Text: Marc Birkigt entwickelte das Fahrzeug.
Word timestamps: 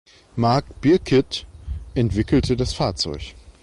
Marc 0.35 0.65
Birkigt 0.81 1.45
entwickelte 1.93 2.57
das 2.57 2.73
Fahrzeug. 2.73 3.35